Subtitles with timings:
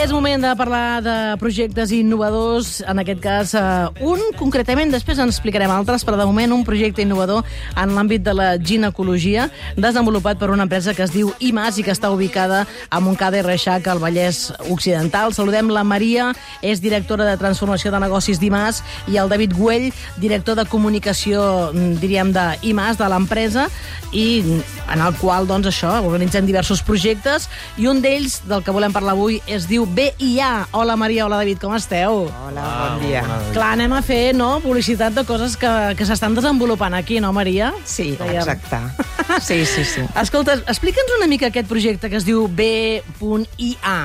[0.00, 5.34] És moment de parlar de projectes innovadors, en aquest cas uh, un concretament, després ens
[5.34, 7.44] explicarem altres, però de moment un projecte innovador
[7.76, 11.92] en l'àmbit de la ginecologia, desenvolupat per una empresa que es diu IMAS i que
[11.92, 15.34] està ubicada a Montcada i Reixac, al Vallès Occidental.
[15.36, 16.30] Saludem la Maria,
[16.64, 18.80] és directora de transformació de negocis d'IMAS,
[19.12, 23.68] i el David Güell, director de comunicació, mm, diríem, d'IMAS, de l'empresa,
[24.16, 24.40] i
[24.88, 29.12] en el qual, doncs, això, organitzem diversos projectes, i un d'ells, del que volem parlar
[29.12, 30.68] avui, es diu BIA.
[30.72, 32.28] Hola, Maria, hola, David, com esteu?
[32.46, 33.22] Hola, bon dia.
[33.54, 37.72] Clar, anem a fer no, publicitat de coses que, que s'estan desenvolupant aquí, no, Maria?
[37.84, 38.40] Sí, Dèiem.
[38.42, 38.80] exacte.
[39.40, 40.02] Sí, sí, sí.
[40.18, 43.98] Escolta, explica'ns una mica aquest projecte que es diu B.IA.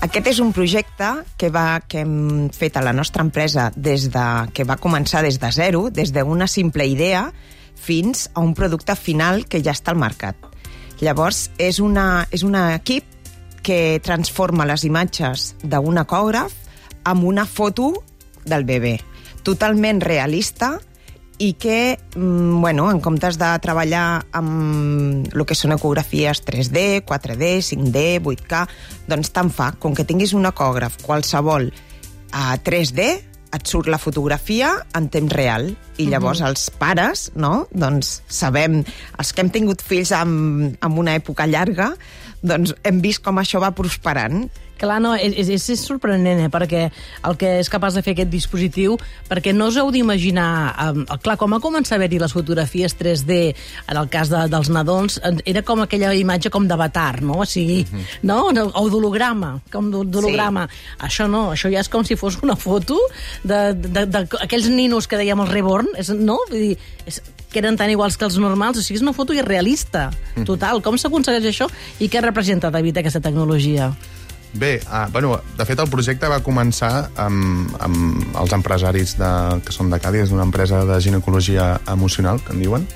[0.00, 4.26] Aquest és un projecte que, va, que hem fet a la nostra empresa des de,
[4.56, 7.26] que va començar des de zero, des d'una simple idea
[7.76, 10.40] fins a un producte final que ja està al mercat.
[11.04, 13.19] Llavors, és, una, és un equip
[13.62, 16.54] que transforma les imatges d'un ecògraf
[17.04, 17.92] amb una foto
[18.44, 18.98] del bebè,
[19.44, 20.78] totalment realista
[21.40, 27.62] i que, mm, bueno, en comptes de treballar amb el que són ecografies 3D, 4D,
[27.64, 28.66] 5D, 8K,
[29.08, 31.72] doncs tant fa, com que tinguis un ecògraf qualsevol
[32.32, 36.48] a 3D, et surt la fotografia en temps real i llavors mm -hmm.
[36.48, 37.66] els pares, no?
[37.72, 38.84] doncs sabem,
[39.18, 41.96] els que hem tingut fills en, en una època llarga,
[42.42, 44.48] doncs hem vist com això va prosperant
[44.80, 46.86] Clar, no, és, és, és sorprenent, eh, perquè
[47.28, 48.96] el que és capaç de fer aquest dispositiu,
[49.28, 50.46] perquè no us heu d'imaginar...
[50.72, 53.40] Eh, clar, com va començar a haver-hi les fotografies 3D,
[53.92, 57.42] en el cas de, dels nadons, era com aquella imatge com d'avatar, no?
[57.44, 58.22] O sigui, mm -hmm.
[58.30, 58.70] no?
[58.80, 60.66] O d'holograma, com d'holograma.
[60.66, 61.04] Sí.
[61.08, 62.96] Això no, això ja és com si fos una foto
[63.44, 66.38] d'aquells ninos que dèiem els reborn, és, no?
[66.48, 69.34] Vull dir, és, que eren tan iguals que els normals, o sigui, és una foto
[69.36, 70.08] irrealista,
[70.46, 70.82] total.
[70.84, 73.90] Com s'aconsegueix això i què representa, David, aquesta tecnologia?
[74.52, 79.30] Bé, ah, bueno, de fet el projecte va començar amb, amb els empresaris de,
[79.62, 82.86] que són de Cádiz, és una empresa de ginecologia emocional, que en diuen.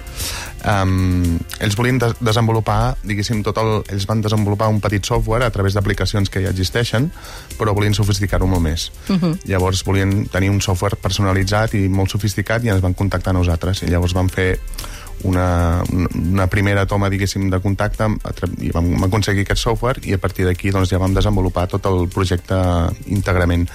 [0.64, 5.52] Um, ells volien de desenvolupar, diguéssim, tot el, ells van desenvolupar un petit software a
[5.54, 7.10] través d'aplicacions que ja existeixen,
[7.58, 8.90] però volien sofisticar-ho molt més.
[9.08, 9.38] Uh -huh.
[9.44, 13.82] Llavors volien tenir un software personalitzat i molt sofisticat i ens van contactar a nosaltres.
[13.82, 14.58] I llavors van fer
[15.24, 15.82] una,
[16.14, 18.08] una primera toma, diguéssim, de contacte
[18.64, 22.06] i vam aconseguir aquest software i a partir d'aquí doncs, ja vam desenvolupar tot el
[22.12, 22.58] projecte
[23.12, 23.66] íntegrament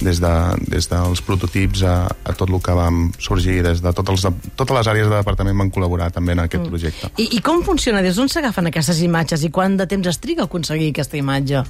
[0.00, 0.34] des, de,
[0.68, 4.26] des dels prototips a, a tot el que vam sorgir, des de tots els,
[4.56, 6.72] totes les àrees de departament van col·laborar també en aquest mm.
[6.72, 7.12] projecte.
[7.16, 8.02] I, I com funciona?
[8.04, 11.64] Des d'on s'agafen aquestes imatges i quant de temps es triga a aconseguir aquesta imatge?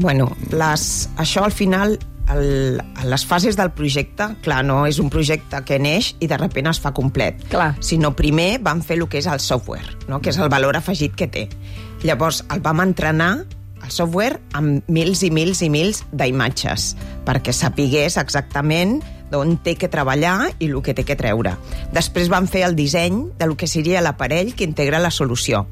[0.00, 0.84] Bueno, les,
[1.20, 1.98] això al final
[2.34, 6.66] el, les fases del projecte, clar, no és un projecte que neix i de sobte
[6.70, 7.40] es fa complet.
[7.52, 7.72] Clar.
[7.84, 10.20] Sinó primer vam fer el que és el software, no?
[10.20, 11.48] que és el valor afegit que té.
[12.06, 13.32] Llavors el vam entrenar
[13.80, 16.94] el software amb mils i mils i mils d'imatges
[17.26, 21.56] perquè sapigués exactament d'on té que treballar i el que té que treure.
[21.94, 25.66] Després vam fer el disseny de lo que seria l'aparell que integra la solució.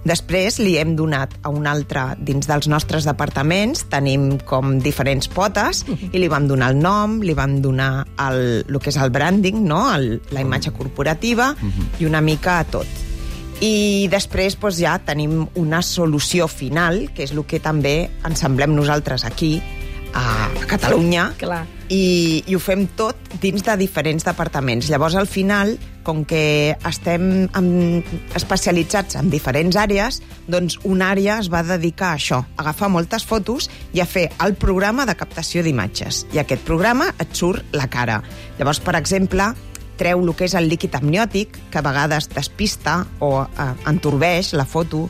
[0.00, 5.82] Després li hem donat a un altre dins dels nostres departaments, tenim com diferents potes,
[6.08, 9.60] i li vam donar el nom, li vam donar el, el que és el branding,
[9.68, 9.82] no?
[9.92, 11.52] el, la imatge corporativa,
[12.00, 13.06] i una mica a tot.
[13.60, 19.26] I després doncs, ja tenim una solució final, que és el que també ensemblem nosaltres
[19.28, 19.58] aquí,
[20.16, 21.66] a Catalunya, Clar.
[21.90, 24.88] I, i ho fem tot dins de diferents departaments.
[24.88, 25.74] Llavors, al final,
[26.06, 27.24] com que estem
[27.58, 27.70] en,
[28.38, 30.20] especialitzats en diferents àrees,
[30.50, 34.28] doncs una àrea es va dedicar a això, a agafar moltes fotos i a fer
[34.46, 36.24] el programa de captació d'imatges.
[36.32, 38.20] I aquest programa et surt la cara.
[38.58, 39.50] Llavors, per exemple,
[40.00, 44.64] treu el que és el líquid amniòtic, que a vegades despista o eh, entorbeix la
[44.64, 45.08] foto,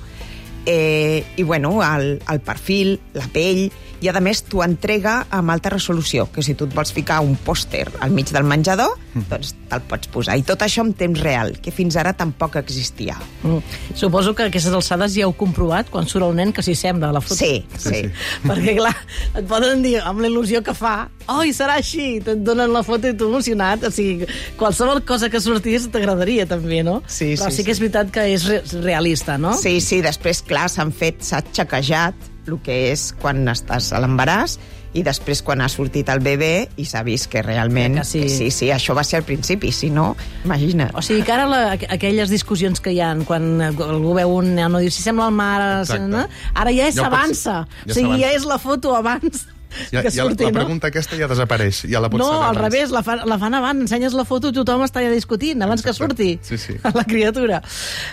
[0.67, 3.69] eh, i bueno, el, el perfil, la pell,
[4.01, 7.37] i a més t'ho entrega amb alta resolució, que si tu et vols ficar un
[7.45, 9.27] pòster al mig del menjador, mm.
[9.31, 10.39] doncs te'l pots posar.
[10.41, 13.19] I tot això en temps real, que fins ara tampoc existia.
[13.43, 13.61] Mm.
[14.01, 17.17] Suposo que aquestes alçades ja heu comprovat quan surt el nen que s'hi sembla a
[17.19, 17.39] la foto.
[17.43, 17.93] Sí, sí.
[17.93, 18.03] sí.
[18.49, 18.95] Perquè, clar,
[19.37, 20.95] et poden dir amb la il·lusió que fa
[21.31, 23.85] oh, i serà així, et donen la foto i tu emocionat.
[23.87, 24.29] O sigui,
[24.61, 27.01] qualsevol cosa que sortís t'agradaria també, no?
[27.07, 29.55] Sí, Però sí, sí que és veritat que és re realista, no?
[29.59, 34.59] Sí, sí, després, clar, s'han fet, s'ha xequejat el que és quan estàs a l'embaràs
[34.91, 38.01] i després quan ha sortit el bebè i s'ha vist que realment...
[38.01, 38.25] Que sí.
[38.33, 40.91] sí, sí, això va ser al principi, si no, imagina't.
[40.99, 41.61] O sigui que ara la,
[41.95, 45.39] aquelles discussions que hi ha quan algú veu un nen o diu si sembla el
[45.39, 46.11] mare, Exacte.
[46.11, 46.27] no?
[46.59, 47.57] ara ja s'avança.
[47.87, 49.47] ja o sigui, ja és la foto abans
[49.93, 50.59] Ja, que ja surti, la no?
[50.59, 52.61] pregunta aquesta ja desapareix, ja la pots No, saber al abans.
[52.67, 55.83] revés, la fan, la fan abans, ensenyes la foto i tothom està ja discutint abans
[55.83, 56.15] que Exacte.
[56.17, 56.75] surti Sí, sí.
[56.95, 57.63] la criatura.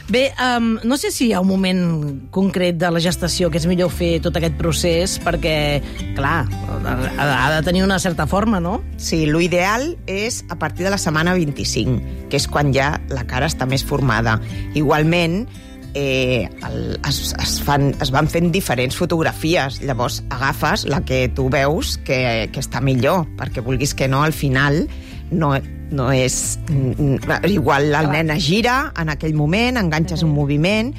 [0.10, 3.66] Bé, um, no sé si hi ha un moment concret de la gestació que és
[3.68, 5.82] millor fer tot aquest procés perquè,
[6.16, 8.82] clar, ha, ha de tenir una certa forma, no?
[8.98, 13.48] Sí, l'ideal és a partir de la setmana 25, que és quan ja la cara
[13.50, 14.38] està més formada.
[14.76, 15.48] Igualment,
[15.98, 19.82] eh, el, es, es, fan, es van fent diferents fotografies.
[19.82, 22.20] Llavors agafes la que tu veus que,
[22.54, 24.86] que està millor, perquè vulguis que no, al final
[25.32, 25.56] no,
[25.90, 26.60] no és...
[26.70, 30.94] mm, Igual el nen es gira en aquell moment, enganxes un moviment,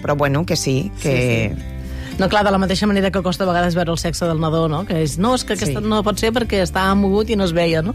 [0.00, 1.18] però bueno, que sí, que...
[1.52, 1.74] Sí,
[2.18, 4.66] No, clar, de la mateixa manera que costa a vegades veure el sexe del nadó,
[4.68, 4.84] no?
[4.84, 5.86] Que és, no, és que aquesta Sí.
[5.86, 7.94] no pot ser perquè estava mogut i no es veia, no?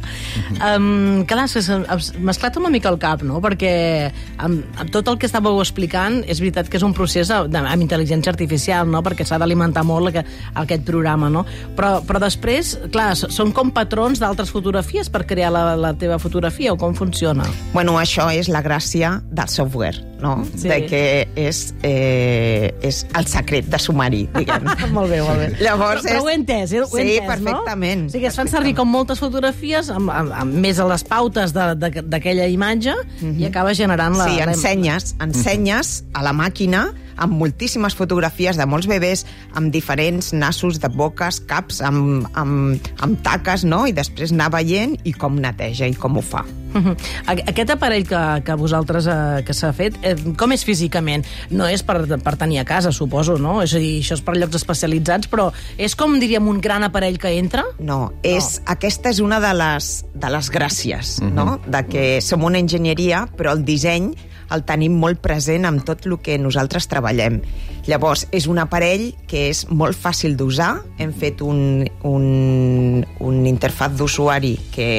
[0.64, 1.84] um, clar, és que s'ha-
[2.20, 3.42] m'ha esclat una mica el cap, no?
[3.44, 7.84] Perquè amb, amb tot el que estàveu explicant, és veritat que és un procés amb
[7.84, 9.02] intel·ligència artificial, no?
[9.04, 10.24] Perquè s'ha d'alimentar molt que,
[10.56, 11.46] aquest programa, no?
[11.76, 16.74] Però, però després, clar, són com patrons d'altres fotografies per crear la, la teva fotografia,
[16.74, 17.44] o com funciona?
[17.74, 20.34] Bueno, això és la gràcia del software, no?
[20.56, 20.70] Sí.
[20.72, 21.02] De que
[21.36, 24.66] és, eh, és el secret de sumari, diguem.
[24.96, 25.50] molt bé, molt bé.
[25.62, 26.82] Llavors però, però és- ho he entès, eh?
[26.82, 28.12] Ho he Sí, entès, perfectament, No?
[28.14, 31.54] O sigui, es fan servir com moltes fotografies, amb, amb, amb més a les pautes
[31.54, 32.96] d'aquella imatge,
[33.38, 34.26] i acaba generant la...
[34.28, 34.34] Mhm.
[34.34, 36.88] Sí, ensenyes, ensenyes a la màquina
[37.18, 43.22] amb moltíssimes fotografies de molts bebès, amb diferents nassos de boques, caps, amb, amb, amb
[43.24, 43.86] taques, no?
[43.88, 46.44] I després anar veient i com neteja i com ho fa.
[46.74, 46.96] Mhm.
[47.30, 51.22] Aqu- Aquest aparell que, que vosaltres eh, que s'ha fet, eh, com és físicament?
[51.54, 53.60] No és per, per tenir a casa, suposo, no?
[53.62, 57.20] És a dir, això és per llocs especialitzats, però és com, diríem, un gran aparell
[57.22, 57.62] que entra?
[57.78, 61.60] No, és, aquesta és una de les, de les gràcies, no?
[61.68, 64.16] De que som una enginyeria, però el disseny
[64.54, 67.42] el tenim molt present amb tot el que nosaltres treballem.
[67.90, 70.78] Llavors, és un aparell que és molt fàcil d'usar.
[71.02, 74.90] Hem fet un, un, un interfaz d'usuari que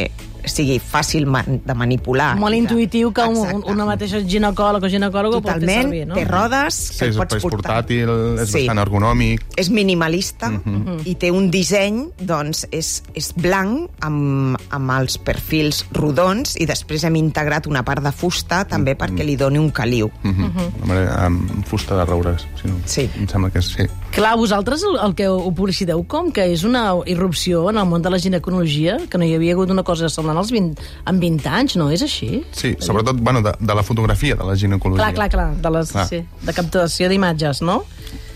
[0.46, 2.35] sigui fàcil ma de manipular.
[2.38, 3.70] Molt intuïtiu que un, Exacte.
[3.73, 6.14] una mateixa ginecòleg o ginecòloga pot fer servir, no?
[6.14, 7.85] té rodes, Sí, que és, pots és portar.
[7.85, 8.67] portàtil, és Sí.
[8.67, 9.41] bastant ergonòmic.
[9.56, 11.00] és minimalista uh -huh.
[11.05, 17.05] i té un disseny, doncs, és, és blanc amb, amb els perfils rodons i després
[17.05, 20.11] hem integrat una part de fusta també perquè li doni un caliu.
[20.23, 21.17] Mm -hmm.
[21.19, 22.75] amb fusta de roures, si no.
[22.85, 23.11] Sí.
[23.19, 23.82] Em sembla que sí.
[24.11, 28.02] Clar, vosaltres el, el que ho publiciteu com que és una irrupció en el món
[28.02, 31.51] de la ginecologia, que no hi havia hagut una cosa semblant als 20, en 20
[31.61, 32.45] anys, no és així?
[32.53, 35.03] Sí, sobretot, bueno, de, de la fotografia, de la ginecologia.
[35.05, 36.07] Clar, clar, clar, de, les, Clar.
[36.11, 37.83] Sí, de captació d'imatges, no?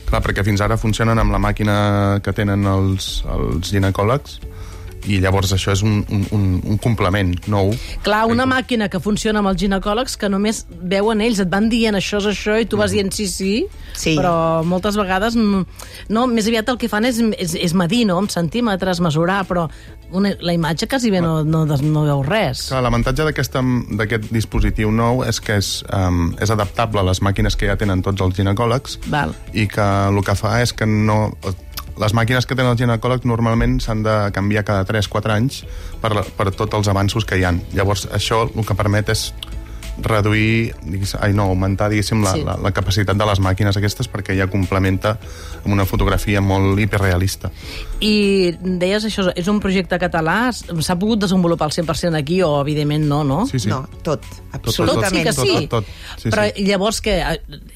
[0.09, 1.79] Clar, perquè fins ara funcionen amb la màquina
[2.25, 4.39] que tenen els, els ginecòlegs
[5.07, 7.71] i llavors això és un, un, un, un complement nou.
[8.03, 11.95] Clar, una màquina que funciona amb els ginecòlegs que només veuen ells, et van dient
[11.95, 13.53] això és això i tu vas dient sí, sí,
[13.99, 14.17] Sí.
[14.19, 18.31] però moltes vegades no, més aviat el que fan és, és, és medir, no?, amb
[18.31, 19.69] centímetres, mesurar, però
[20.13, 22.69] una, la imatge quasi bé no, no, no veu res.
[22.71, 23.63] Clar, L'avantatge d'aquesta-
[23.99, 28.03] d'aquest dispositiu nou és que és, um, és adaptable a les màquines que ja tenen
[28.03, 29.35] tots els ginecòlegs Val.
[29.53, 31.33] i que el que fa és que no...
[31.99, 35.63] Les màquines que tenen els ginecòlegs normalment s'han de canviar cada 3-4 anys
[36.03, 37.59] per, per tots els avanços que hi han.
[37.75, 39.33] Llavors, això el que permet és
[40.03, 40.75] reduir,
[41.21, 42.43] ai no, augmentar diguéssim, la, Sí.
[42.45, 45.17] la, la capacitat de les màquines aquestes perquè ja complementa
[45.65, 47.51] amb una fotografia molt hiperrealista.
[48.01, 53.07] I deies això, és un projecte català, s'ha pogut desenvolupar al 100% aquí o evidentment
[53.09, 53.47] no, no?
[53.47, 53.69] Sí, sí.
[53.69, 55.15] No, tot, Tot absolutament.
[55.15, 55.67] sí que sí.
[55.69, 56.65] Tot, tot, sí, Però sí.
[56.65, 57.17] llavors que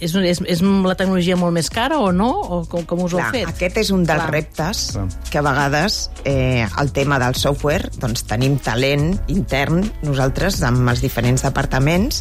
[0.01, 2.31] és, és, és la tecnologia molt més cara o no?
[2.31, 3.49] O com, com us ho Clar, heu fet?
[3.55, 4.31] aquest és un dels Clar.
[4.33, 5.07] reptes Clar.
[5.31, 11.03] que a vegades eh, el tema del software doncs tenim talent intern nosaltres amb els
[11.05, 12.12] diferents departaments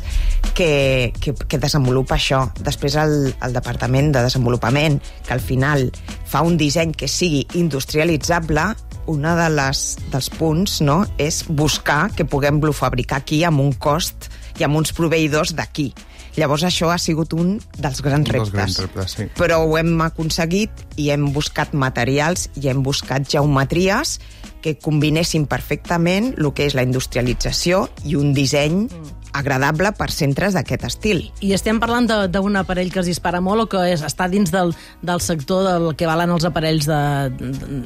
[0.56, 2.44] que, que, que desenvolupa això.
[2.64, 5.90] Després el, el departament de desenvolupament que al final
[6.28, 8.72] fa un disseny que sigui industrialitzable
[9.12, 9.82] una de les,
[10.14, 14.30] dels punts no, és buscar que puguem-lo fabricar aquí amb un cost
[14.60, 15.90] i amb uns proveïdors d'aquí.
[16.38, 18.54] Llavors això ha sigut un dels grans Un dels reptes.
[18.54, 19.26] grans reptes, sí.
[19.36, 24.20] Però ho hem aconseguit i hem buscat materials i hem buscat geometries
[24.62, 28.86] que combinessin perfectament el que és la industrialització i un disseny
[29.34, 31.32] agradable per centres d'aquest estil.
[31.42, 34.52] I estem parlant de- d'un aparell que es dispara molt o que és, està dins
[34.52, 37.02] del, del sector del que valen els aparells de,
[37.40, 37.82] de,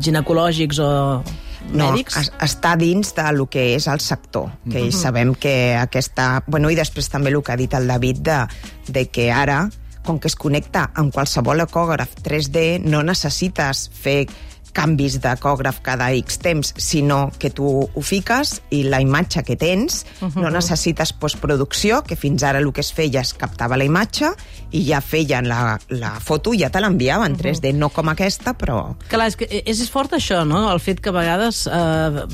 [0.00, 1.22] ginecològics o
[1.72, 2.16] mèdics?
[2.20, 4.92] es, està dins de lo que és el sector, que Mhm.
[4.92, 6.42] sabem que aquesta...
[6.46, 8.46] Bueno, I després també el que ha dit el David de,
[8.88, 9.68] de que ara,
[10.04, 14.26] com que es connecta amb qualsevol ecògraf 3D, no necessites fer
[14.72, 20.04] canvis d'ecògraf cada X temps, sinó que tu ho fiques i la imatge que tens
[20.20, 20.42] uh -huh.
[20.42, 24.32] no necessites postproducció, que fins ara el que es feia es captava la imatge
[24.70, 27.42] i ja feien la, la foto i ja te l'enviaven, uh -huh.
[27.42, 28.96] 3D, no com aquesta, però...
[29.08, 32.26] Clar, és, que és fort això, no?, el fet que a vegades eh,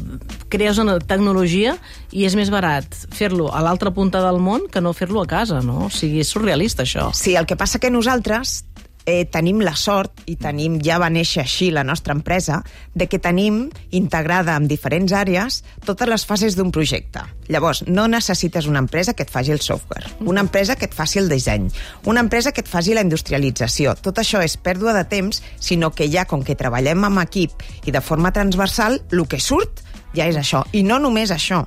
[0.49, 1.77] crees una tecnologia
[2.13, 5.61] i és més barat fer-lo a l'altra punta del món que no fer-lo a casa,
[5.61, 5.87] no?
[5.87, 7.11] O sigui, és surrealista, això.
[7.13, 8.65] Sí, el que passa que nosaltres
[9.07, 12.63] eh, tenim la sort, i tenim ja va néixer així la nostra empresa,
[12.95, 17.23] de que tenim integrada en diferents àrees totes les fases d'un projecte.
[17.49, 21.19] Llavors, no necessites una empresa que et faci el software, una empresa que et faci
[21.23, 21.71] el disseny,
[22.05, 23.97] una empresa que et faci la industrialització.
[24.05, 27.95] Tot això és pèrdua de temps, sinó que ja, com que treballem amb equip i
[27.95, 30.65] de forma transversal, el que surt ja és això.
[30.73, 31.65] I no només això,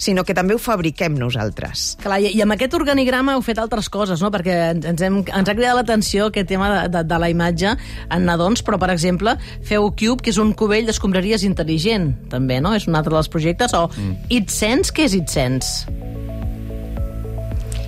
[0.00, 1.94] sinó que també ho fabriquem nosaltres.
[2.00, 4.32] Clar, i, i amb aquest organigrama heu fet altres coses, no?
[4.32, 7.76] Perquè ens, hem, ens ha cridat l'atenció aquest tema de, de, de la imatge
[8.08, 12.74] en nadons, però, per exemple, feu Cube, que és un cubell d'escombraries intel·ligent, també, no?
[12.78, 13.76] És un altre dels projectes.
[13.76, 14.30] O mm.
[14.40, 16.00] ItSense, què és ItSense?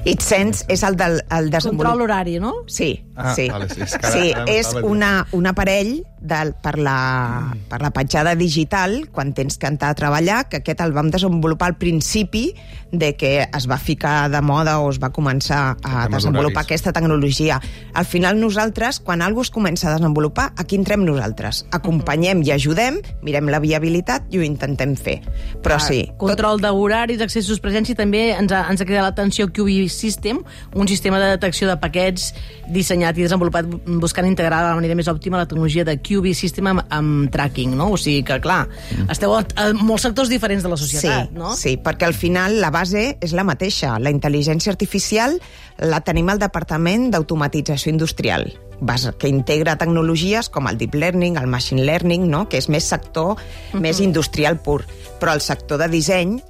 [0.03, 1.79] ItSense és el del el desenvolupament...
[1.79, 2.53] Control horari, no?
[2.67, 3.49] Sí, Ah, sí.
[3.51, 7.81] vale, sí, és ara- sí, ara és m'estava una, un aparell del, per, la, per
[7.83, 11.77] la petjada digital quan tens que entrar a treballar, que aquest el vam desenvolupar al
[11.77, 12.55] principi
[12.93, 17.61] de que es va ficar de moda o es va començar a desenvolupar aquesta tecnologia.
[17.95, 21.65] Al final nosaltres, quan algú es comença a desenvolupar, aquí entrem nosaltres.
[21.73, 25.19] Acompanyem i ajudem, mirem la viabilitat i ho intentem fer.
[25.65, 29.49] Però sí, tot, Control d'horaris, accessos, presència, i també ens ha, ens ha cridat l'atenció
[29.49, 30.45] QB System,
[30.77, 32.31] un sistema de detecció de paquets
[32.69, 33.69] dissenyat i desenvolupat
[34.01, 37.77] buscant integrar de la manera més òptima la tecnologia de QB System amb, amb tracking,
[37.77, 37.91] no?
[37.93, 38.67] O sigui que, clar,
[39.13, 41.55] esteu a, a molts sectors diferents de la societat, sí, no?
[41.59, 43.99] Sí, perquè al final la base és la mateixa.
[43.99, 45.39] La intel·ligència artificial
[45.83, 48.47] la tenim al Departament d'Automatització Industrial
[49.19, 52.49] que integra tecnologies com el deep learning, el machine learning, no?
[52.49, 53.37] que és més sector, uh
[53.73, 53.81] -huh.
[53.81, 54.85] més industrial pur.
[55.21, 56.43] Però el sector de disseny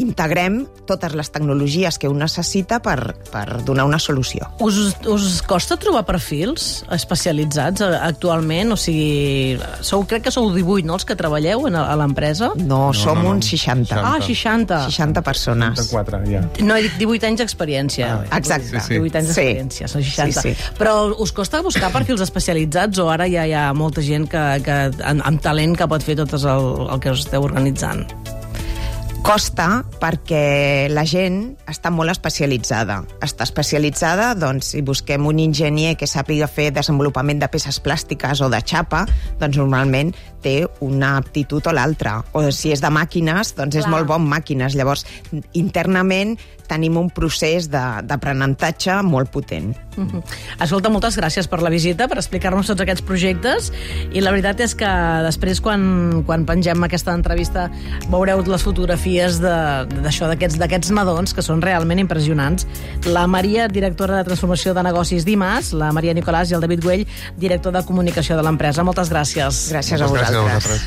[0.00, 4.48] integrem totes les tecnologies que un necessita per, per donar una solució.
[4.64, 8.72] Us, us costa trobar perfils especialitzats eh, actualment?
[8.74, 12.50] O sigui, sou, crec que sou 18, no?, els que treballeu en, a l'empresa?
[12.56, 13.34] No, no som no, no.
[13.36, 13.94] uns 60.
[14.00, 14.78] Ah, Ah, 60.
[14.90, 15.84] 60 persones.
[15.92, 16.40] 4, ja.
[16.66, 18.08] No, he dit 18 anys d'experiència.
[18.30, 18.72] Ah, Exacte.
[18.80, 18.98] Sí, sí.
[18.98, 19.34] 18 anys Sí.
[19.44, 20.42] d'experiència, són 60.
[20.42, 20.72] Sí, sí.
[20.78, 24.78] Però us costa buscar perfils especialitzats o ara ja hi ha molta gent que, que
[25.04, 28.06] amb, amb talent que pot fer tot el, el que us esteu organitzant?
[29.20, 33.02] Costa perquè la gent està molt especialitzada.
[33.22, 38.48] Està especialitzada, doncs, si busquem un enginyer que sàpiga fer desenvolupament de peces plàstiques o
[38.50, 39.04] de xapa,
[39.38, 42.22] doncs normalment té una aptitud o l'altra.
[42.32, 43.92] O si és de màquines, doncs és Clar.
[43.92, 44.72] molt bon màquines.
[44.74, 45.04] Llavors,
[45.52, 46.38] internament
[46.70, 49.76] tenim un procés de- d'aprenentatge molt potent.
[49.96, 50.22] Mhm.
[50.62, 53.72] Escolta, moltes gràcies per la visita, per explicar-nos tots aquests projectes,
[54.12, 54.86] i la veritat és que
[55.26, 57.70] després, quan, quan pengem aquesta entrevista,
[58.08, 59.09] veureu les fotografies
[59.40, 62.66] de- d'això, d'aquests d'aquests nadons, que són realment impressionants.
[63.06, 67.06] La Maria, directora de Transformació de Negocis d'IMAS, la Maria Nicolàs i el David Güell,
[67.36, 68.82] director de Comunicació de l'empresa.
[68.84, 69.70] Moltes gràcies.
[69.72, 70.54] Gràcies a Moltes gràcies a vosaltres.
[70.54, 70.80] vosaltres.